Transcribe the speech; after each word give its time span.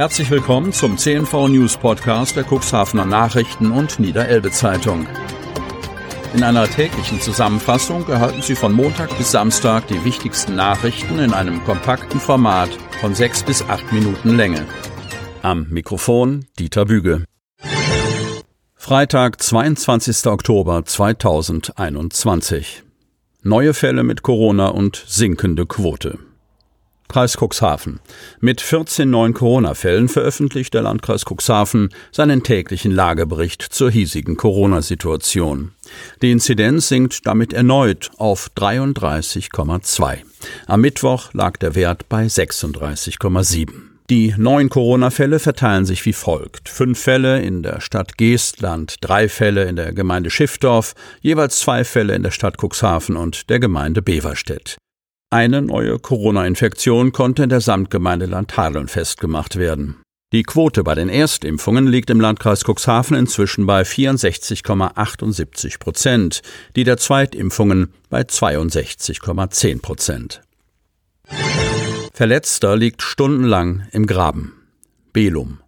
Herzlich 0.00 0.30
willkommen 0.30 0.72
zum 0.72 0.96
CNV 0.96 1.48
News 1.48 1.76
Podcast 1.76 2.34
der 2.34 2.46
Cuxhavener 2.50 3.04
Nachrichten 3.04 3.70
und 3.70 4.00
Niederelbe 4.00 4.50
Zeitung. 4.50 5.06
In 6.32 6.42
einer 6.42 6.66
täglichen 6.66 7.20
Zusammenfassung 7.20 8.08
erhalten 8.08 8.40
Sie 8.40 8.54
von 8.54 8.72
Montag 8.72 9.14
bis 9.18 9.30
Samstag 9.30 9.88
die 9.88 10.02
wichtigsten 10.02 10.56
Nachrichten 10.56 11.18
in 11.18 11.34
einem 11.34 11.62
kompakten 11.64 12.18
Format 12.18 12.70
von 13.02 13.14
sechs 13.14 13.42
bis 13.42 13.60
acht 13.68 13.92
Minuten 13.92 14.38
Länge. 14.38 14.64
Am 15.42 15.66
Mikrofon 15.68 16.46
Dieter 16.58 16.86
Büge. 16.86 17.26
Freitag, 18.76 19.42
22. 19.42 20.28
Oktober 20.28 20.82
2021. 20.82 22.84
Neue 23.42 23.74
Fälle 23.74 24.02
mit 24.02 24.22
Corona 24.22 24.68
und 24.68 25.04
sinkende 25.06 25.66
Quote. 25.66 26.29
Kreis 27.10 27.36
Cuxhaven. 27.36 27.98
Mit 28.38 28.60
14 28.60 29.10
neuen 29.10 29.34
Corona-Fällen 29.34 30.08
veröffentlicht 30.08 30.72
der 30.74 30.82
Landkreis 30.82 31.24
Cuxhaven 31.24 31.88
seinen 32.12 32.44
täglichen 32.44 32.92
Lagebericht 32.92 33.62
zur 33.62 33.90
hiesigen 33.90 34.36
Corona-Situation. 34.36 35.72
Die 36.22 36.30
Inzidenz 36.30 36.86
sinkt 36.86 37.26
damit 37.26 37.52
erneut 37.52 38.10
auf 38.16 38.48
33,2. 38.56 40.18
Am 40.68 40.80
Mittwoch 40.80 41.34
lag 41.34 41.56
der 41.56 41.74
Wert 41.74 42.08
bei 42.08 42.26
36,7. 42.26 43.70
Die 44.08 44.32
neuen 44.36 44.68
Corona-Fälle 44.68 45.40
verteilen 45.40 45.86
sich 45.86 46.06
wie 46.06 46.12
folgt. 46.12 46.68
Fünf 46.68 47.00
Fälle 47.00 47.42
in 47.42 47.64
der 47.64 47.80
Stadt 47.80 48.18
Geestland, 48.18 48.96
drei 49.00 49.28
Fälle 49.28 49.64
in 49.64 49.74
der 49.74 49.92
Gemeinde 49.92 50.30
Schiffdorf, 50.30 50.94
jeweils 51.20 51.58
zwei 51.58 51.82
Fälle 51.82 52.14
in 52.14 52.22
der 52.22 52.30
Stadt 52.30 52.56
Cuxhaven 52.60 53.16
und 53.16 53.50
der 53.50 53.58
Gemeinde 53.58 54.00
Beverstedt. 54.00 54.78
Eine 55.32 55.62
neue 55.62 56.00
Corona-Infektion 56.00 57.12
konnte 57.12 57.44
in 57.44 57.50
der 57.50 57.60
Samtgemeinde 57.60 58.26
Landhadeln 58.26 58.88
festgemacht 58.88 59.54
werden. 59.54 59.98
Die 60.32 60.42
Quote 60.42 60.82
bei 60.82 60.96
den 60.96 61.08
Erstimpfungen 61.08 61.86
liegt 61.86 62.10
im 62.10 62.20
Landkreis 62.20 62.64
Cuxhaven 62.64 63.16
inzwischen 63.16 63.64
bei 63.64 63.82
64,78 63.82 65.78
Prozent, 65.78 66.42
die 66.74 66.82
der 66.82 66.96
Zweitimpfungen 66.96 67.92
bei 68.08 68.22
62,10 68.22 69.80
Prozent. 69.80 70.42
Verletzter 72.12 72.76
liegt 72.76 73.02
stundenlang 73.02 73.86
im 73.92 74.06
Graben. 74.06 74.54
Belum. 75.12 75.60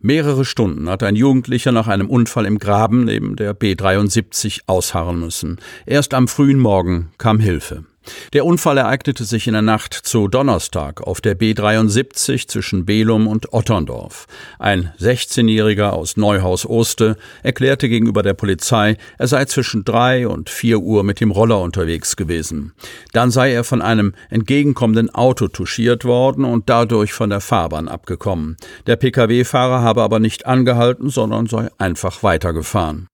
Mehrere 0.00 0.46
Stunden 0.46 0.88
hat 0.88 1.02
ein 1.02 1.16
Jugendlicher 1.16 1.72
nach 1.72 1.86
einem 1.86 2.08
Unfall 2.08 2.46
im 2.46 2.58
Graben 2.58 3.04
neben 3.04 3.36
der 3.36 3.54
B73 3.54 4.62
ausharren 4.66 5.20
müssen. 5.20 5.60
Erst 5.84 6.14
am 6.14 6.28
frühen 6.28 6.58
Morgen 6.58 7.10
kam 7.18 7.40
Hilfe. 7.40 7.84
Der 8.32 8.44
Unfall 8.44 8.78
ereignete 8.78 9.24
sich 9.24 9.46
in 9.46 9.52
der 9.52 9.62
Nacht 9.62 9.94
zu 9.94 10.28
Donnerstag 10.28 11.02
auf 11.02 11.20
der 11.20 11.38
B73 11.38 12.48
zwischen 12.48 12.84
Belum 12.86 13.26
und 13.26 13.52
Otterndorf. 13.52 14.26
Ein 14.58 14.92
16-Jähriger 14.98 15.90
aus 15.90 16.16
Neuhaus-Oste 16.16 17.16
erklärte 17.42 17.88
gegenüber 17.88 18.22
der 18.22 18.34
Polizei, 18.34 18.96
er 19.18 19.28
sei 19.28 19.44
zwischen 19.44 19.84
drei 19.84 20.26
und 20.26 20.50
vier 20.50 20.80
Uhr 20.80 21.04
mit 21.04 21.20
dem 21.20 21.30
Roller 21.30 21.60
unterwegs 21.60 22.16
gewesen. 22.16 22.72
Dann 23.12 23.30
sei 23.30 23.52
er 23.52 23.64
von 23.64 23.82
einem 23.82 24.14
entgegenkommenden 24.30 25.10
Auto 25.10 25.48
touchiert 25.48 26.04
worden 26.04 26.44
und 26.44 26.68
dadurch 26.68 27.12
von 27.12 27.30
der 27.30 27.40
Fahrbahn 27.40 27.88
abgekommen. 27.88 28.56
Der 28.86 28.96
Pkw-Fahrer 28.96 29.82
habe 29.82 30.02
aber 30.02 30.18
nicht 30.20 30.46
angehalten, 30.46 31.08
sondern 31.08 31.46
sei 31.46 31.68
einfach 31.78 32.22
weitergefahren. 32.22 33.08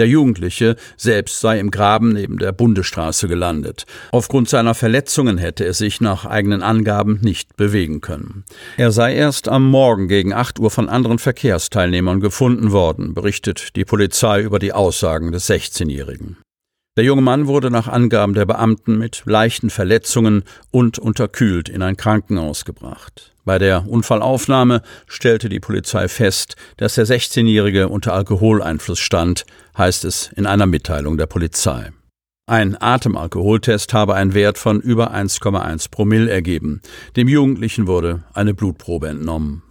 Der 0.00 0.08
Jugendliche 0.08 0.76
selbst 0.96 1.40
sei 1.40 1.60
im 1.60 1.70
Graben 1.70 2.14
neben 2.14 2.38
der 2.38 2.52
Bundesstraße 2.52 3.28
gelandet. 3.28 3.84
Aufgrund 4.12 4.48
seiner 4.48 4.74
Verletzungen 4.74 5.36
hätte 5.36 5.66
er 5.66 5.74
sich 5.74 6.00
nach 6.00 6.24
eigenen 6.24 6.62
Angaben 6.62 7.18
nicht 7.20 7.54
bewegen 7.58 8.00
können. 8.00 8.44
Er 8.78 8.92
sei 8.92 9.14
erst 9.14 9.46
am 9.50 9.68
Morgen 9.68 10.08
gegen 10.08 10.32
8 10.32 10.58
Uhr 10.58 10.70
von 10.70 10.88
anderen 10.88 11.18
Verkehrsteilnehmern 11.18 12.20
gefunden 12.20 12.72
worden, 12.72 13.12
berichtet 13.12 13.76
die 13.76 13.84
Polizei 13.84 14.40
über 14.40 14.58
die 14.58 14.72
Aussagen 14.72 15.32
des 15.32 15.50
16-Jährigen. 15.50 16.38
Der 16.96 17.04
junge 17.04 17.22
Mann 17.22 17.46
wurde 17.46 17.70
nach 17.70 17.86
Angaben 17.86 18.34
der 18.34 18.46
Beamten 18.46 18.98
mit 18.98 19.22
leichten 19.24 19.70
Verletzungen 19.70 20.42
und 20.72 20.98
unterkühlt 20.98 21.68
in 21.68 21.82
ein 21.82 21.96
Krankenhaus 21.96 22.64
gebracht. 22.64 23.32
Bei 23.44 23.60
der 23.60 23.88
Unfallaufnahme 23.88 24.82
stellte 25.06 25.48
die 25.48 25.60
Polizei 25.60 26.08
fest, 26.08 26.56
dass 26.78 26.96
der 26.96 27.06
16-Jährige 27.06 27.88
unter 27.88 28.12
Alkoholeinfluss 28.12 28.98
stand, 28.98 29.46
heißt 29.78 30.04
es 30.04 30.32
in 30.34 30.46
einer 30.46 30.66
Mitteilung 30.66 31.16
der 31.16 31.26
Polizei. 31.26 31.92
Ein 32.46 32.76
Atemalkoholtest 32.80 33.94
habe 33.94 34.16
einen 34.16 34.34
Wert 34.34 34.58
von 34.58 34.80
über 34.80 35.14
1,1 35.14 35.92
Promille 35.92 36.28
ergeben. 36.28 36.82
Dem 37.14 37.28
Jugendlichen 37.28 37.86
wurde 37.86 38.24
eine 38.34 38.52
Blutprobe 38.52 39.06
entnommen. 39.06 39.62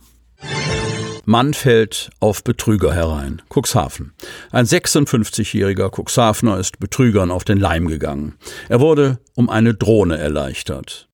Mann 1.26 1.54
fällt 1.54 2.10
auf 2.20 2.44
Betrüger 2.44 2.94
herein. 2.94 3.42
Cuxhaven. 3.50 4.14
Ein 4.52 4.66
56-jähriger 4.66 5.90
Cuxhavener 5.90 6.58
ist 6.58 6.80
Betrügern 6.80 7.32
auf 7.32 7.44
den 7.44 7.60
Leim 7.60 7.88
gegangen. 7.88 8.36
Er 8.70 8.80
wurde 8.80 9.20
um 9.36 9.50
eine 9.50 9.74
Drohne 9.74 10.18
erleichtert. 10.18 11.09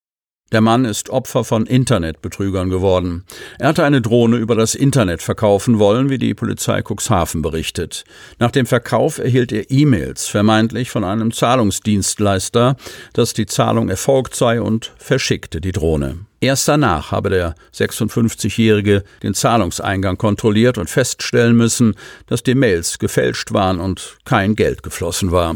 Der 0.51 0.61
Mann 0.61 0.85
ist 0.85 1.09
Opfer 1.09 1.43
von 1.43 1.65
Internetbetrügern 1.65 2.69
geworden. 2.69 3.25
Er 3.57 3.69
hatte 3.69 3.83
eine 3.83 4.01
Drohne 4.01 4.37
über 4.37 4.55
das 4.55 4.75
Internet 4.75 5.23
verkaufen 5.23 5.79
wollen, 5.79 6.11
wie 6.11 6.19
die 6.19 6.35
Polizei 6.35 6.83
Cuxhaven 6.83 7.41
berichtet. 7.41 8.03
Nach 8.37 8.51
dem 8.51 8.67
Verkauf 8.67 9.17
erhielt 9.17 9.51
er 9.51 9.71
E-Mails, 9.71 10.27
vermeintlich 10.27 10.91
von 10.91 11.03
einem 11.03 11.33
Zahlungsdienstleister, 11.33 12.77
dass 13.13 13.33
die 13.33 13.47
Zahlung 13.47 13.89
erfolgt 13.89 14.35
sei 14.35 14.61
und 14.61 14.93
verschickte 14.97 15.61
die 15.61 15.71
Drohne. 15.71 16.19
Erst 16.41 16.67
danach 16.67 17.11
habe 17.11 17.31
der 17.31 17.55
56-Jährige 17.73 19.03
den 19.23 19.33
Zahlungseingang 19.33 20.19
kontrolliert 20.19 20.77
und 20.77 20.91
feststellen 20.91 21.57
müssen, 21.57 21.95
dass 22.27 22.43
die 22.43 22.53
Mails 22.53 22.99
gefälscht 22.99 23.51
waren 23.51 23.79
und 23.79 24.17
kein 24.25 24.55
Geld 24.55 24.83
geflossen 24.83 25.31
war. 25.31 25.55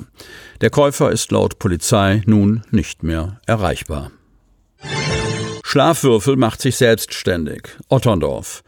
Der 0.61 0.71
Käufer 0.71 1.11
ist 1.11 1.31
laut 1.31 1.59
Polizei 1.59 2.23
nun 2.25 2.63
nicht 2.71 3.03
mehr 3.03 3.39
erreichbar. 3.45 4.11
Schlafwürfel 5.69 6.35
macht 6.35 6.63
sich 6.63 6.77
selbstständig. 6.77 7.67
Otterndorf. 7.89 8.63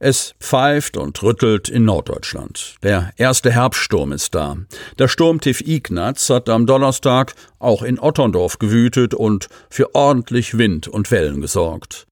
Es 0.00 0.34
pfeift 0.40 0.96
und 0.96 1.22
rüttelt 1.22 1.68
in 1.68 1.84
Norddeutschland. 1.84 2.76
Der 2.82 3.12
erste 3.18 3.52
Herbststurm 3.52 4.12
ist 4.12 4.34
da. 4.34 4.56
Der 4.98 5.08
Sturmtief 5.08 5.60
Ignaz 5.60 6.30
hat 6.30 6.48
am 6.48 6.64
Donnerstag 6.64 7.34
auch 7.58 7.82
in 7.82 8.00
Otterndorf 8.00 8.58
gewütet 8.58 9.12
und 9.12 9.48
für 9.68 9.94
ordentlich 9.94 10.56
Wind 10.56 10.88
und 10.88 11.10
Wellen 11.10 11.42
gesorgt. 11.42 12.06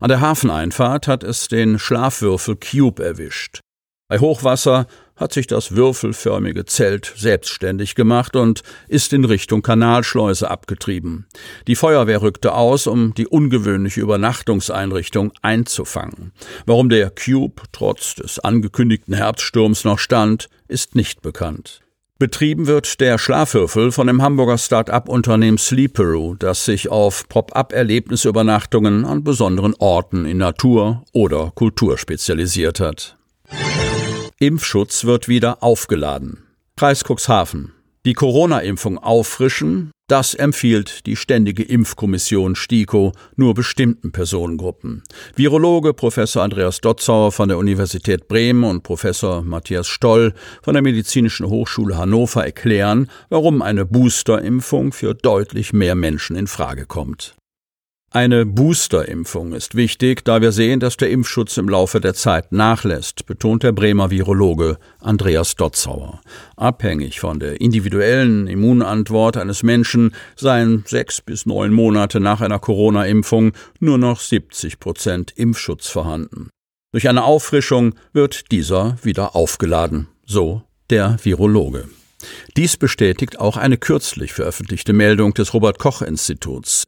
An 0.00 0.10
der 0.10 0.20
Hafeneinfahrt 0.20 1.08
hat 1.08 1.24
es 1.24 1.48
den 1.48 1.80
Schlafwürfel 1.80 2.54
Cube 2.54 3.02
erwischt. 3.02 3.58
Bei 4.08 4.20
Hochwasser 4.20 4.86
hat 5.18 5.32
sich 5.32 5.46
das 5.46 5.76
würfelförmige 5.76 6.64
Zelt 6.64 7.12
selbstständig 7.16 7.94
gemacht 7.94 8.36
und 8.36 8.62
ist 8.86 9.12
in 9.12 9.24
Richtung 9.24 9.62
Kanalschleuse 9.62 10.50
abgetrieben. 10.50 11.26
Die 11.66 11.76
Feuerwehr 11.76 12.22
rückte 12.22 12.54
aus, 12.54 12.86
um 12.86 13.12
die 13.14 13.26
ungewöhnliche 13.26 14.00
Übernachtungseinrichtung 14.00 15.32
einzufangen. 15.42 16.32
Warum 16.64 16.88
der 16.88 17.10
Cube 17.10 17.62
trotz 17.72 18.14
des 18.14 18.38
angekündigten 18.38 19.14
Herbststurms 19.14 19.84
noch 19.84 19.98
stand, 19.98 20.48
ist 20.68 20.94
nicht 20.94 21.20
bekannt. 21.20 21.82
Betrieben 22.20 22.66
wird 22.66 23.00
der 23.00 23.16
Schlafwürfel 23.16 23.92
von 23.92 24.08
dem 24.08 24.22
Hamburger 24.22 24.58
Start-up-Unternehmen 24.58 25.56
Sleeperoo, 25.56 26.34
das 26.34 26.64
sich 26.64 26.88
auf 26.88 27.28
Pop-up-Erlebnisübernachtungen 27.28 29.04
an 29.04 29.22
besonderen 29.22 29.74
Orten 29.78 30.24
in 30.24 30.38
Natur 30.38 31.04
oder 31.12 31.52
Kultur 31.54 31.96
spezialisiert 31.96 32.80
hat. 32.80 33.17
Impfschutz 34.40 35.04
wird 35.04 35.26
wieder 35.26 35.64
aufgeladen. 35.64 36.44
Kreis 36.76 37.02
Cuxhaven. 37.02 37.72
Die 38.06 38.12
Corona-Impfung 38.12 38.96
auffrischen, 38.96 39.90
das 40.06 40.32
empfiehlt 40.34 41.06
die 41.06 41.16
Ständige 41.16 41.64
Impfkommission 41.64 42.54
STIKO 42.54 43.10
nur 43.34 43.54
bestimmten 43.54 44.12
Personengruppen. 44.12 45.02
Virologe 45.34 45.92
Professor 45.92 46.44
Andreas 46.44 46.80
Dotzauer 46.80 47.32
von 47.32 47.48
der 47.48 47.58
Universität 47.58 48.28
Bremen 48.28 48.62
und 48.62 48.84
Professor 48.84 49.42
Matthias 49.42 49.88
Stoll 49.88 50.32
von 50.62 50.74
der 50.74 50.84
Medizinischen 50.84 51.48
Hochschule 51.48 51.98
Hannover 51.98 52.44
erklären, 52.44 53.10
warum 53.30 53.60
eine 53.60 53.86
Boosterimpfung 53.86 54.92
für 54.92 55.14
deutlich 55.14 55.72
mehr 55.72 55.96
Menschen 55.96 56.36
in 56.36 56.46
Frage 56.46 56.86
kommt. 56.86 57.34
Eine 58.10 58.46
Boosterimpfung 58.46 59.52
ist 59.52 59.74
wichtig, 59.74 60.24
da 60.24 60.40
wir 60.40 60.50
sehen, 60.50 60.80
dass 60.80 60.96
der 60.96 61.10
Impfschutz 61.10 61.58
im 61.58 61.68
Laufe 61.68 62.00
der 62.00 62.14
Zeit 62.14 62.52
nachlässt, 62.52 63.26
betont 63.26 63.64
der 63.64 63.72
Bremer 63.72 64.10
Virologe 64.10 64.78
Andreas 64.98 65.56
Dotzauer. 65.56 66.22
Abhängig 66.56 67.20
von 67.20 67.38
der 67.38 67.60
individuellen 67.60 68.46
Immunantwort 68.46 69.36
eines 69.36 69.62
Menschen 69.62 70.14
seien 70.36 70.84
sechs 70.86 71.20
bis 71.20 71.44
neun 71.44 71.70
Monate 71.70 72.18
nach 72.18 72.40
einer 72.40 72.58
Corona-Impfung 72.58 73.52
nur 73.78 73.98
noch 73.98 74.20
70 74.20 74.80
Prozent 74.80 75.34
Impfschutz 75.36 75.88
vorhanden. 75.88 76.48
Durch 76.92 77.10
eine 77.10 77.24
Auffrischung 77.24 77.94
wird 78.14 78.50
dieser 78.52 78.96
wieder 79.02 79.36
aufgeladen, 79.36 80.08
so 80.24 80.62
der 80.88 81.18
Virologe. 81.22 81.90
Dies 82.56 82.78
bestätigt 82.78 83.38
auch 83.38 83.58
eine 83.58 83.76
kürzlich 83.76 84.32
veröffentlichte 84.32 84.94
Meldung 84.94 85.34
des 85.34 85.52
Robert 85.52 85.78
Koch 85.78 86.00
Instituts. 86.00 86.84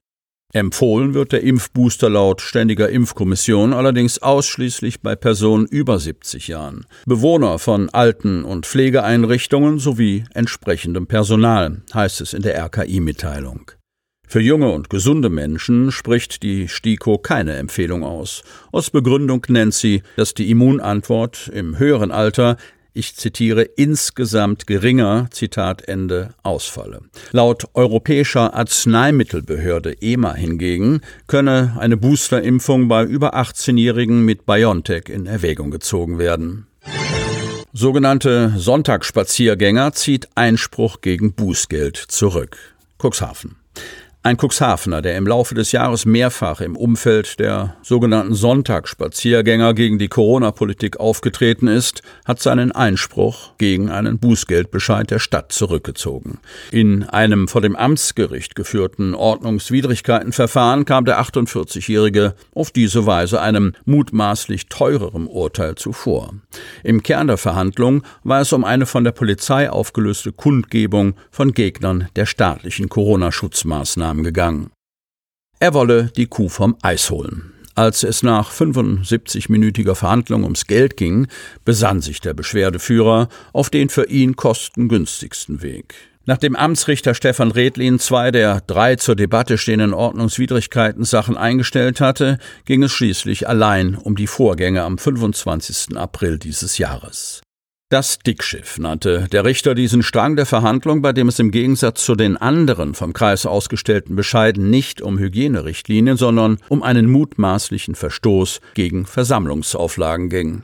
Empfohlen 0.52 1.14
wird 1.14 1.30
der 1.30 1.44
Impfbooster 1.44 2.10
laut 2.10 2.40
Ständiger 2.40 2.88
Impfkommission 2.88 3.72
allerdings 3.72 4.20
ausschließlich 4.20 5.00
bei 5.00 5.14
Personen 5.14 5.66
über 5.66 6.00
70 6.00 6.48
Jahren, 6.48 6.86
Bewohner 7.06 7.60
von 7.60 7.88
Alten- 7.90 8.44
und 8.44 8.66
Pflegeeinrichtungen 8.66 9.78
sowie 9.78 10.24
entsprechendem 10.34 11.06
Personal, 11.06 11.82
heißt 11.94 12.20
es 12.20 12.32
in 12.32 12.42
der 12.42 12.56
RKI-Mitteilung. 12.64 13.70
Für 14.26 14.40
junge 14.40 14.70
und 14.70 14.90
gesunde 14.90 15.28
Menschen 15.28 15.92
spricht 15.92 16.42
die 16.42 16.68
STIKO 16.68 17.18
keine 17.18 17.56
Empfehlung 17.56 18.02
aus. 18.02 18.42
Aus 18.72 18.90
Begründung 18.90 19.44
nennt 19.48 19.74
sie, 19.74 20.02
dass 20.16 20.34
die 20.34 20.50
Immunantwort 20.50 21.48
im 21.52 21.78
höheren 21.78 22.10
Alter 22.12 22.56
ich 22.92 23.16
zitiere, 23.16 23.62
insgesamt 23.62 24.66
geringer, 24.66 25.28
Zitat 25.30 25.88
Ende, 25.88 26.34
ausfalle. 26.42 27.00
Laut 27.32 27.64
Europäischer 27.74 28.54
Arzneimittelbehörde 28.54 30.00
EMA 30.00 30.34
hingegen 30.34 31.00
könne 31.26 31.76
eine 31.78 31.96
Boosterimpfung 31.96 32.88
bei 32.88 33.04
über 33.04 33.34
18-Jährigen 33.34 34.24
mit 34.24 34.46
BioNTech 34.46 35.08
in 35.08 35.26
Erwägung 35.26 35.70
gezogen 35.70 36.18
werden. 36.18 36.66
Sogenannte 37.72 38.52
Sonntagsspaziergänger 38.56 39.92
zieht 39.92 40.28
Einspruch 40.34 41.00
gegen 41.00 41.32
Bußgeld 41.34 41.96
zurück. 41.96 42.56
Cuxhaven. 42.98 43.56
Ein 44.22 44.36
Cuxhavener, 44.36 45.00
der 45.00 45.16
im 45.16 45.26
Laufe 45.26 45.54
des 45.54 45.72
Jahres 45.72 46.04
mehrfach 46.04 46.60
im 46.60 46.76
Umfeld 46.76 47.40
der 47.40 47.76
sogenannten 47.80 48.34
Sonntagsspaziergänger 48.34 49.72
gegen 49.72 49.98
die 49.98 50.08
Corona-Politik 50.08 51.00
aufgetreten 51.00 51.68
ist, 51.68 52.02
hat 52.26 52.38
seinen 52.38 52.70
Einspruch 52.70 53.56
gegen 53.56 53.88
einen 53.88 54.18
Bußgeldbescheid 54.18 55.10
der 55.10 55.20
Stadt 55.20 55.52
zurückgezogen. 55.52 56.38
In 56.70 57.04
einem 57.04 57.48
vor 57.48 57.62
dem 57.62 57.74
Amtsgericht 57.74 58.54
geführten 58.54 59.14
Ordnungswidrigkeitenverfahren 59.14 60.84
kam 60.84 61.06
der 61.06 61.18
48-Jährige 61.22 62.34
auf 62.54 62.70
diese 62.70 63.06
Weise 63.06 63.40
einem 63.40 63.72
mutmaßlich 63.86 64.66
teureren 64.66 65.28
Urteil 65.28 65.76
zuvor. 65.76 66.34
Im 66.84 67.02
Kern 67.02 67.28
der 67.28 67.38
Verhandlung 67.38 68.02
war 68.22 68.42
es 68.42 68.52
um 68.52 68.64
eine 68.64 68.84
von 68.84 69.02
der 69.02 69.12
Polizei 69.12 69.70
aufgelöste 69.70 70.30
Kundgebung 70.30 71.14
von 71.30 71.54
Gegnern 71.54 72.08
der 72.16 72.26
staatlichen 72.26 72.90
Corona-Schutzmaßnahmen 72.90 74.09
Maßnahmen 74.10 74.24
gegangen. 74.24 74.70
Er 75.58 75.74
wolle 75.74 76.10
die 76.16 76.26
Kuh 76.26 76.48
vom 76.48 76.76
Eis 76.82 77.10
holen. 77.10 77.52
Als 77.74 78.02
es 78.02 78.22
nach 78.22 78.52
75-minütiger 78.52 79.94
Verhandlung 79.94 80.42
ums 80.42 80.66
Geld 80.66 80.96
ging, 80.96 81.28
besann 81.64 82.00
sich 82.00 82.20
der 82.20 82.34
Beschwerdeführer 82.34 83.28
auf 83.52 83.70
den 83.70 83.88
für 83.88 84.08
ihn 84.08 84.36
kostengünstigsten 84.36 85.62
Weg. 85.62 85.94
Nachdem 86.26 86.56
Amtsrichter 86.56 87.14
Stefan 87.14 87.50
Redlin 87.50 87.98
zwei 87.98 88.30
der 88.30 88.60
drei 88.60 88.96
zur 88.96 89.16
Debatte 89.16 89.56
stehenden 89.56 89.94
Ordnungswidrigkeiten 89.94 91.04
Sachen 91.04 91.36
eingestellt 91.36 92.00
hatte, 92.00 92.38
ging 92.66 92.82
es 92.82 92.92
schließlich 92.92 93.48
allein 93.48 93.94
um 93.94 94.16
die 94.16 94.26
Vorgänge 94.26 94.82
am 94.82 94.98
25. 94.98 95.96
April 95.96 96.38
dieses 96.38 96.76
Jahres. 96.76 97.40
Das 97.90 98.20
Dickschiff 98.20 98.78
nannte 98.78 99.26
der 99.32 99.44
Richter 99.44 99.74
diesen 99.74 100.04
Strang 100.04 100.36
der 100.36 100.46
Verhandlung, 100.46 101.02
bei 101.02 101.12
dem 101.12 101.26
es 101.26 101.40
im 101.40 101.50
Gegensatz 101.50 102.04
zu 102.04 102.14
den 102.14 102.36
anderen 102.36 102.94
vom 102.94 103.12
Kreis 103.12 103.46
ausgestellten 103.46 104.14
Bescheiden 104.14 104.70
nicht 104.70 105.02
um 105.02 105.18
Hygienerichtlinien, 105.18 106.16
sondern 106.16 106.58
um 106.68 106.84
einen 106.84 107.10
mutmaßlichen 107.10 107.96
Verstoß 107.96 108.60
gegen 108.74 109.06
Versammlungsauflagen 109.06 110.28
ging. 110.28 110.62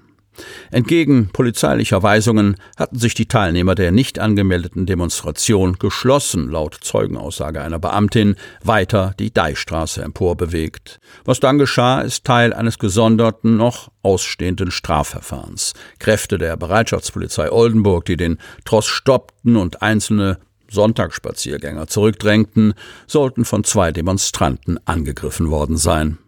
Entgegen 0.70 1.30
polizeilicher 1.32 2.02
Weisungen 2.02 2.56
hatten 2.76 2.98
sich 2.98 3.14
die 3.14 3.26
Teilnehmer 3.26 3.74
der 3.74 3.92
nicht 3.92 4.18
angemeldeten 4.18 4.86
Demonstration 4.86 5.74
geschlossen, 5.78 6.50
laut 6.50 6.78
Zeugenaussage 6.80 7.60
einer 7.62 7.78
Beamtin, 7.78 8.36
weiter 8.62 9.14
die 9.18 9.32
Deichstraße 9.32 10.02
emporbewegt. 10.02 10.98
Was 11.24 11.40
dann 11.40 11.58
geschah, 11.58 12.00
ist 12.00 12.24
Teil 12.24 12.52
eines 12.52 12.78
gesonderten, 12.78 13.56
noch 13.56 13.90
ausstehenden 14.02 14.70
Strafverfahrens. 14.70 15.74
Kräfte 15.98 16.38
der 16.38 16.56
Bereitschaftspolizei 16.56 17.50
Oldenburg, 17.50 18.04
die 18.04 18.16
den 18.16 18.38
Tross 18.64 18.86
stoppten 18.86 19.56
und 19.56 19.82
einzelne 19.82 20.38
Sonntagsspaziergänger 20.68 21.86
zurückdrängten, 21.86 22.74
sollten 23.06 23.44
von 23.44 23.64
zwei 23.64 23.92
Demonstranten 23.92 24.78
angegriffen 24.84 25.50
worden 25.50 25.76
sein. 25.76 26.18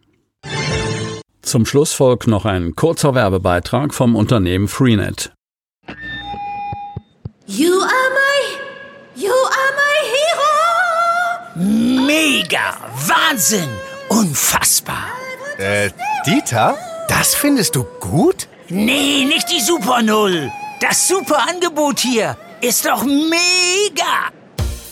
Zum 1.48 1.64
Schluss 1.64 1.94
folgt 1.94 2.26
noch 2.26 2.44
ein 2.44 2.76
kurzer 2.76 3.14
Werbebeitrag 3.14 3.94
vom 3.94 4.16
Unternehmen 4.16 4.68
Freenet. 4.68 5.32
You 7.46 7.72
are 7.72 8.10
my, 8.18 8.58
you 9.14 9.32
are 9.32 9.72
my 9.80 9.96
hero. 10.12 12.06
Mega, 12.06 12.76
Wahnsinn, 13.06 13.70
unfassbar. 14.10 15.06
Äh, 15.56 15.88
Dieter, 16.26 16.76
das 17.08 17.34
findest 17.34 17.76
du 17.76 17.84
gut? 17.98 18.46
Nee, 18.68 19.24
nicht 19.24 19.50
die 19.50 19.62
Super 19.62 20.02
Null. 20.02 20.52
Das 20.82 21.08
super 21.08 21.46
Angebot 21.48 22.00
hier 22.00 22.36
ist 22.60 22.84
doch 22.84 23.04
mega. 23.04 24.28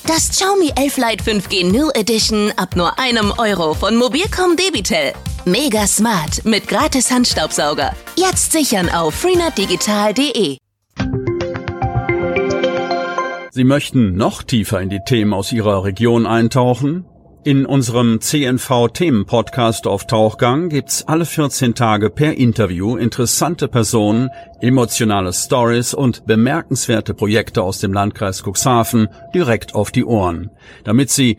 Das 0.06 0.30
Xiaomi 0.30 0.72
11 0.74 0.96
Lite 0.96 1.22
5G 1.22 1.70
New 1.70 1.90
Edition 1.90 2.50
ab 2.56 2.76
nur 2.76 2.98
einem 2.98 3.30
Euro 3.36 3.74
von 3.74 3.94
Mobilcom 3.94 4.56
Debitel. 4.56 5.12
Mega 5.48 5.86
smart 5.86 6.44
mit 6.44 6.66
gratis 6.66 7.08
Handstaubsauger. 7.12 7.92
Jetzt 8.16 8.50
sichern 8.50 8.88
auf 8.88 9.14
freenetdigital.de. 9.14 10.58
Sie 13.52 13.64
möchten 13.64 14.16
noch 14.16 14.42
tiefer 14.42 14.80
in 14.80 14.88
die 14.88 14.98
Themen 15.06 15.32
aus 15.32 15.52
Ihrer 15.52 15.84
Region 15.84 16.26
eintauchen? 16.26 17.04
In 17.44 17.64
unserem 17.64 18.20
CNV-Themen-Podcast 18.20 19.86
auf 19.86 20.08
Tauchgang 20.08 20.68
gibt's 20.68 21.06
alle 21.06 21.24
14 21.24 21.76
Tage 21.76 22.10
per 22.10 22.36
Interview 22.36 22.96
interessante 22.96 23.68
Personen, 23.68 24.30
emotionale 24.60 25.32
Stories 25.32 25.94
und 25.94 26.26
bemerkenswerte 26.26 27.14
Projekte 27.14 27.62
aus 27.62 27.78
dem 27.78 27.92
Landkreis 27.92 28.42
Cuxhaven 28.42 29.06
direkt 29.32 29.76
auf 29.76 29.92
die 29.92 30.04
Ohren, 30.04 30.50
damit 30.82 31.10
Sie 31.10 31.38